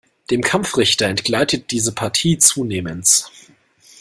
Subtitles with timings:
[0.31, 3.29] Dem Kampfrichter entgleitet diese Partie zunehmends.